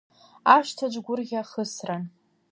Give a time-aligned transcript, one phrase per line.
[0.55, 2.03] Ашҭаҿ гәырӷьа хысран.